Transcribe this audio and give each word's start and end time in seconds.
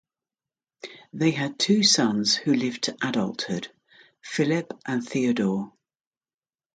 They 1.13 1.29
had 1.29 1.59
two 1.59 1.83
sons 1.83 2.33
who 2.33 2.55
lived 2.55 2.85
to 2.85 2.97
adulthood, 3.07 3.71
Philip 4.23 4.73
and 4.87 5.07
Theodore. 5.07 5.73